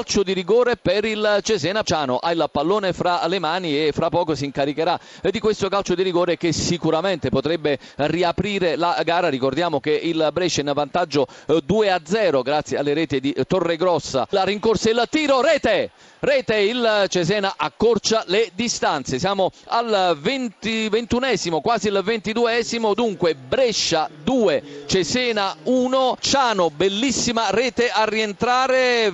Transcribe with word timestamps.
calcio 0.00 0.22
di 0.22 0.32
rigore 0.32 0.76
per 0.76 1.04
il 1.04 1.40
Cesena. 1.42 1.82
Ciano 1.82 2.16
ha 2.16 2.30
il 2.30 2.48
pallone 2.50 2.94
fra 2.94 3.26
le 3.26 3.38
mani 3.38 3.86
e 3.86 3.92
fra 3.92 4.08
poco 4.08 4.34
si 4.34 4.46
incaricherà 4.46 4.98
di 5.30 5.38
questo 5.40 5.68
calcio 5.68 5.94
di 5.94 6.02
rigore 6.02 6.38
che 6.38 6.52
sicuramente 6.52 7.28
potrebbe 7.28 7.78
riaprire 7.96 8.76
la 8.76 8.98
gara. 9.04 9.28
Ricordiamo 9.28 9.78
che 9.78 9.90
il 9.90 10.30
Brescia 10.32 10.62
in 10.62 10.72
vantaggio 10.74 11.26
2 11.62 11.90
a 11.90 12.00
0 12.02 12.40
grazie 12.40 12.78
alle 12.78 12.94
reti 12.94 13.20
di 13.20 13.36
Torregrossa. 13.46 14.26
La 14.30 14.44
rincorsa 14.44 14.88
e 14.88 14.92
il 14.92 15.06
tiro, 15.10 15.42
rete! 15.42 15.90
Rete 16.22 16.56
il 16.56 17.06
Cesena 17.08 17.54
accorcia 17.56 18.24
le 18.26 18.50
distanze. 18.54 19.18
Siamo 19.18 19.50
al 19.68 20.18
20, 20.20 20.88
21esimo, 20.90 21.62
quasi 21.62 21.88
il 21.88 22.02
22esimo. 22.04 22.92
Dunque 22.92 23.34
Brescia 23.34 24.06
2, 24.22 24.84
Cesena 24.84 25.56
1. 25.62 26.18
Ciano, 26.20 26.68
bellissima 26.68 27.48
rete 27.48 27.88
a 27.88 28.04
rientrare. 28.04 29.10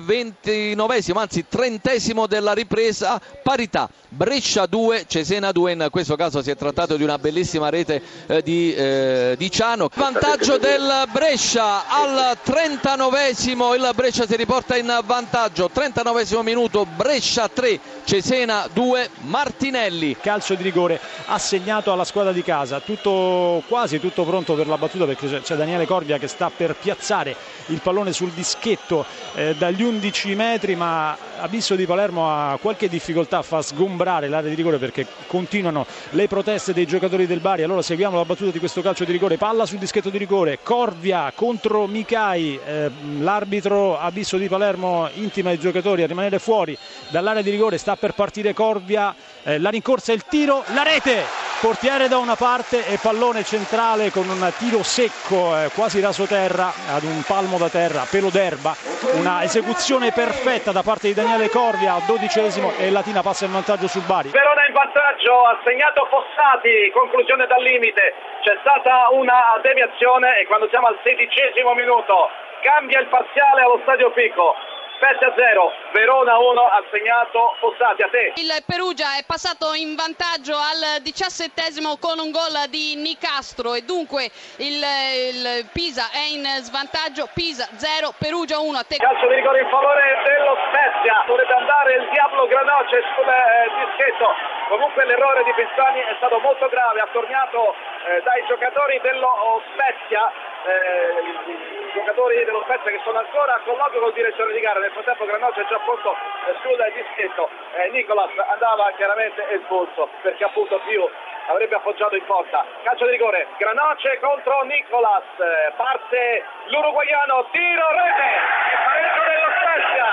29esimo, 0.77 1.17
anzi 1.17 1.45
30esimo 1.49 2.27
della 2.27 2.53
ripresa. 2.53 3.19
Parità. 3.41 3.89
Brescia 4.09 4.65
2, 4.65 5.05
Cesena 5.07 5.51
2. 5.51 5.71
In 5.73 5.87
questo 5.91 6.15
caso 6.15 6.41
si 6.41 6.49
è 6.49 6.55
trattato 6.55 6.95
di 6.95 7.03
una 7.03 7.17
bellissima 7.17 7.69
rete 7.69 8.01
eh, 8.27 8.41
di, 8.41 8.73
eh, 8.73 9.35
di 9.37 9.51
Ciano. 9.51 9.89
Vantaggio 9.93 10.57
del 10.57 11.05
Brescia 11.11 11.87
al 11.87 12.37
39esimo. 12.43 13.73
Il 13.73 13.89
Brescia 13.93 14.25
si 14.25 14.35
riporta 14.35 14.77
in 14.77 14.99
vantaggio. 15.03 15.69
39esimo 15.73 16.41
minuto. 16.41 16.85
Brescia 16.85 17.49
3, 17.49 17.79
Cesena 18.05 18.67
2, 18.71 19.09
Martinelli. 19.21 20.15
Calcio 20.19 20.55
di 20.55 20.63
rigore 20.63 20.99
assegnato 21.25 21.91
alla 21.91 22.05
squadra 22.05 22.31
di 22.31 22.43
casa, 22.43 22.79
tutto, 22.79 23.63
quasi 23.67 23.99
tutto 23.99 24.23
pronto 24.23 24.53
per 24.53 24.67
la 24.67 24.77
battuta 24.77 25.05
perché 25.05 25.41
c'è 25.41 25.55
Daniele 25.55 25.85
Corvia 25.85 26.17
che 26.17 26.27
sta 26.27 26.51
per 26.55 26.75
piazzare 26.75 27.35
il 27.67 27.81
pallone 27.81 28.13
sul 28.13 28.31
dischetto 28.31 29.05
eh, 29.35 29.55
dagli 29.55 29.83
11 29.83 30.35
metri 30.35 30.66
ma 30.75 31.17
Abisso 31.39 31.75
di 31.75 31.85
Palermo 31.85 32.29
ha 32.29 32.57
qualche 32.59 32.89
difficoltà 32.89 33.37
a 33.37 33.41
far 33.41 33.63
sgombrare 33.63 34.27
l'area 34.27 34.49
di 34.49 34.55
rigore 34.55 34.77
perché 34.77 35.05
continuano 35.27 35.85
le 36.11 36.27
proteste 36.27 36.73
dei 36.73 36.85
giocatori 36.85 37.27
del 37.27 37.39
Bari. 37.39 37.63
Allora 37.63 37.81
seguiamo 37.81 38.17
la 38.17 38.25
battuta 38.25 38.51
di 38.51 38.59
questo 38.59 38.81
calcio 38.81 39.03
di 39.03 39.11
rigore, 39.11 39.37
palla 39.37 39.65
sul 39.65 39.77
dischetto 39.77 40.09
di 40.09 40.17
rigore, 40.17 40.59
Corvia 40.63 41.31
contro 41.35 41.87
Micai, 41.87 42.59
eh, 42.65 42.91
l'arbitro 43.19 43.99
Abisso 43.99 44.37
di 44.37 44.47
Palermo 44.47 45.09
intima 45.13 45.51
i 45.51 45.59
giocatori 45.59 46.03
a 46.03 46.07
rimanere 46.07 46.39
fuori 46.39 46.77
dall'area 47.09 47.41
di 47.41 47.49
rigore, 47.49 47.77
sta 47.77 47.95
per 47.95 48.13
partire 48.13 48.53
Corvia, 48.53 49.13
eh, 49.43 49.59
la 49.59 49.69
rincorsa 49.69 50.11
il 50.13 50.25
tiro, 50.25 50.63
la 50.73 50.83
rete! 50.83 51.46
Portiere 51.59 52.07
da 52.07 52.19
una 52.19 52.35
parte 52.35 52.85
e 52.85 52.99
pallone 53.01 53.41
centrale 53.41 54.11
con 54.11 54.29
un 54.29 54.53
tiro 54.59 54.83
secco, 54.83 55.57
eh, 55.57 55.71
quasi 55.73 55.99
raso 55.99 56.29
terra, 56.29 56.69
ad 56.93 57.01
un 57.01 57.23
palmo 57.25 57.57
da 57.57 57.67
terra, 57.67 58.05
pelo 58.05 58.29
d'erba, 58.29 58.77
una 59.17 59.41
esecuzione 59.41 60.11
perfetta 60.11 60.71
da 60.71 60.83
parte 60.83 61.07
di 61.07 61.15
Daniele 61.15 61.49
Corvia 61.49 61.95
al 61.95 62.05
dodicesimo 62.05 62.77
e 62.77 62.91
Latina 62.91 63.23
passa 63.23 63.45
in 63.45 63.53
vantaggio 63.53 63.87
sul 63.87 64.05
Bari. 64.05 64.29
Verona 64.29 64.67
in 64.67 64.73
vantaggio, 64.73 65.33
ha 65.49 65.57
segnato 65.65 66.05
Fossati, 66.05 66.91
conclusione 66.93 67.47
dal 67.47 67.63
limite, 67.63 68.13
c'è 68.45 68.55
stata 68.61 69.09
una 69.17 69.57
deviazione 69.63 70.37
e 70.37 70.45
quando 70.45 70.69
siamo 70.69 70.93
al 70.93 70.99
sedicesimo 71.01 71.73
minuto 71.73 72.29
cambia 72.61 72.99
il 72.99 73.07
parziale 73.07 73.61
allo 73.61 73.79
Stadio 73.81 74.11
Pico. 74.11 74.76
7 74.99 75.25
a 75.25 75.33
0, 75.35 75.71
Verona 75.93 76.37
1 76.37 76.61
ha 76.61 76.83
segnato. 76.91 77.55
Fossati 77.59 78.01
a 78.03 78.09
te. 78.09 78.33
Il 78.35 78.51
Perugia 78.65 79.17
è 79.17 79.23
passato 79.25 79.73
in 79.73 79.95
vantaggio 79.95 80.55
al 80.55 81.01
diciassettesimo 81.01 81.97
con 81.97 82.19
un 82.19 82.31
gol 82.31 82.69
di 82.69 82.95
Nicastro. 82.95 83.73
E 83.73 83.81
dunque 83.81 84.29
il, 84.57 84.81
il 84.81 85.69
Pisa 85.71 86.09
è 86.11 86.25
in 86.33 86.45
svantaggio, 86.65 87.29
Pisa 87.33 87.67
0, 87.75 88.13
Perugia 88.17 88.59
1 88.59 88.77
a 88.77 88.83
te. 88.83 88.97
Calcio 88.97 89.27
di 89.27 89.35
rigore 89.35 89.61
in 89.61 89.69
favore 89.69 90.01
dello 90.25 90.57
Spezia, 90.69 91.23
dovrebbe 91.25 91.53
andare 91.53 91.93
il 91.95 92.09
Diablo 92.09 92.47
Granoce 92.47 93.01
sul 93.15 93.27
eh, 93.27 93.69
dischetto, 93.85 94.27
comunque 94.69 95.05
l'errore 95.05 95.43
di 95.43 95.53
Pistani 95.53 95.99
è 96.01 96.15
stato 96.17 96.39
molto 96.39 96.67
grave, 96.67 97.01
ha 97.01 97.09
tornato 97.11 97.75
eh, 98.07 98.21
dai 98.23 98.45
giocatori 98.47 98.99
dello 99.01 99.61
Spezia 99.73 100.31
eh, 100.67 101.77
giocatori 101.93 102.43
dello 102.43 102.61
Spezia 102.63 102.91
che 102.91 103.01
sono 103.03 103.19
ancora 103.19 103.55
a 103.55 103.59
colloquio 103.63 104.01
col 104.01 104.13
direttore 104.13 104.53
di 104.53 104.59
gara, 104.59 104.79
nel 104.79 104.91
frattempo 104.91 105.25
Granoccia 105.25 105.61
è 105.61 105.67
già 105.67 105.79
pronto 105.79 106.11
eh, 106.13 106.55
sul 106.61 106.77
dischetto, 106.93 107.49
eh, 107.75 107.89
Nicolas 107.89 108.29
andava 108.37 108.91
chiaramente 108.95 109.43
espulso 109.51 110.09
perché 110.21 110.43
appunto 110.43 110.79
più 110.85 111.07
avrebbe 111.47 111.75
appoggiato 111.75 112.15
in 112.15 112.25
porta, 112.25 112.65
calcio 112.83 113.05
di 113.05 113.11
rigore, 113.11 113.47
Granoce 113.57 114.19
contro 114.19 114.61
Nicolas, 114.63 115.23
eh, 115.37 115.71
parte 115.75 116.43
l'uruguaiano, 116.65 117.47
tiro 117.51 117.87
rete, 117.91 118.29
e 118.71 118.77
pareggio 118.83 119.23
dello 119.23 119.49
Spezia 119.57 120.07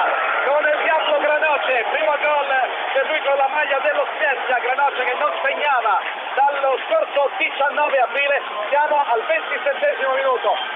con 0.47 0.63
il 0.65 0.83
Diablo 0.83 1.19
Granoce, 1.19 1.85
primo 1.91 2.15
gol 2.23 2.84
per 2.95 3.07
lui 3.11 3.21
con 3.27 3.35
la 3.37 3.49
maglia 3.51 3.79
dello 3.83 4.07
Spezia, 4.15 4.57
Granoce 4.63 5.03
che 5.03 5.15
non 5.19 5.33
segnava 5.43 5.99
dallo 6.39 6.79
scorso 6.87 7.31
19 7.37 7.99
aprile, 7.99 8.41
siamo 8.71 9.03
al 9.03 9.21
27 9.27 9.99
minuto 10.15 10.34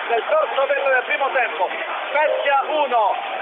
nel 0.09 0.23
corso 0.31 0.63
del 0.71 1.03
primo 1.05 1.27
tempo. 1.35 1.67
Spezia 2.09 2.63
1, 2.69 2.89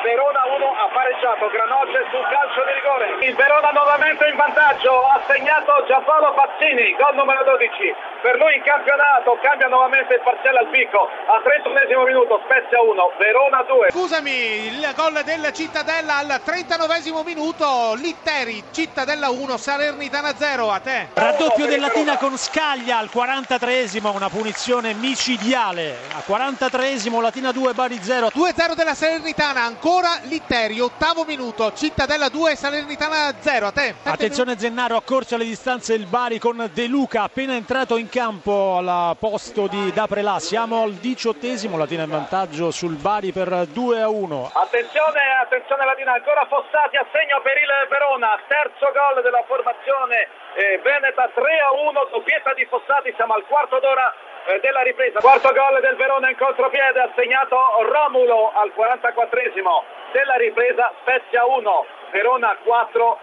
Verona 0.03 0.43
1 0.49 0.65
ha 0.65 0.89
pareggiato 0.89 1.49
Granoce 1.49 2.03
sul 2.11 2.25
calcio 2.33 2.65
di 2.65 2.73
rigore. 2.73 3.07
Il 3.27 3.35
Verona 3.37 3.71
nuovamente 3.71 4.27
in 4.27 4.37
vantaggio, 4.37 5.05
ha 5.07 5.21
segnato 5.29 5.85
Giampaolo 5.87 6.33
Pazzini, 6.35 6.97
gol 6.97 7.15
numero 7.15 7.45
12. 7.45 7.95
Per 8.23 8.37
lui 8.37 8.57
in 8.57 8.63
campionato 8.63 9.39
cambia 9.43 9.69
nuovamente 9.69 10.15
il 10.15 10.21
parziale 10.21 10.59
al 10.61 10.69
picco 10.69 11.09
al 11.27 11.43
31 11.43 12.03
minuto, 12.05 12.41
Spezia 12.45 12.81
1, 12.81 13.13
Verona 13.19 13.63
2. 13.63 13.91
Scusami, 13.91 14.67
il 14.73 14.93
gol 14.97 15.21
del 15.23 15.53
Cittadella 15.53 16.17
al 16.17 16.41
39 16.43 17.25
minuto, 17.25 17.95
Litteri, 17.95 18.65
Cittadella 18.73 19.31
1, 19.31 19.57
Salernitana 19.57 20.35
0, 20.35 20.71
a 20.71 20.81
te. 20.81 21.09
Raddoppio 21.15 21.67
del 21.67 21.81
Latina 21.81 22.17
con 22.17 22.37
Scaglia 22.37 22.99
al 22.99 23.11
43esimo, 23.13 24.15
una 24.15 24.29
punizione 24.29 24.95
micidiale. 24.95 26.06
A 26.13 26.23
43esimo 26.27 27.21
Latina 27.21 27.53
2, 27.53 27.73
Bari 27.73 27.99
0. 28.01 28.29
2-0 28.29 28.75
della 28.75 28.95
Salernitana, 28.95 29.63
ancora 29.63 30.19
Litteri, 30.23 30.81
ottavo 30.81 31.25
minuto, 31.25 31.73
Cittadella 31.73 32.29
2, 32.29 32.57
Salernitana 32.57 33.35
0, 33.39 33.67
a 33.67 33.73
te. 33.73 33.95
Attenzione 34.03 34.59
Zennaro, 34.59 34.97
accorcia 34.97 35.37
le 35.37 35.45
distanze 35.45 35.95
il 35.95 36.07
Bari 36.07 36.39
con 36.39 36.71
De 36.73 36.87
Luca, 36.87 37.23
appena 37.23 37.55
entrato 37.55 37.97
in 37.97 38.09
campo 38.09 38.77
al 38.79 39.17
posto 39.19 39.67
di 39.67 39.93
Daprelà. 39.93 40.39
Siamo 40.39 40.83
al 40.83 40.93
diciottesimo, 40.95 41.77
Latina 41.77 42.05
in 42.05 42.11
vantaggio 42.11 42.71
sul 42.71 42.97
Bari 42.97 43.33
per 43.33 43.67
2 43.67 44.01
a 44.01 44.09
1. 44.09 44.51
Attenzione, 44.55 45.21
attenzione 45.43 45.85
Latina, 45.85 46.13
ancora 46.15 46.47
Fossati 46.49 46.97
a 46.97 47.07
segno 47.13 47.41
per 47.43 47.57
il 47.57 47.71
Verona, 47.89 48.39
terzo 48.47 48.91
gol 48.93 49.23
della 49.23 49.45
formazione 49.47 50.29
eh, 50.57 50.81
Veneta 50.83 51.29
3 51.35 51.43
a 51.61 51.73
1, 51.73 52.09
doppietta 52.11 52.55
di 52.55 52.65
Fossati, 52.65 53.13
siamo 53.17 53.35
al 53.35 53.45
quarto 53.45 53.79
d'ora 53.81 54.13
della 54.61 54.83
ripresa. 54.83 55.21
Quarto 55.21 55.53
gol 55.53 55.81
del 55.81 55.97
Verona 55.97 56.31
in 56.31 56.37
contropiede, 56.37 57.01
ha 57.01 57.11
segnato 57.15 57.57
Romulo 57.83 58.53
al 58.55 58.73
44esimo 58.75 59.83
della 60.13 60.35
ripresa, 60.35 60.93
Spezia 61.01 61.45
1, 61.45 61.87
Verona 62.11 62.57
4. 62.63 63.15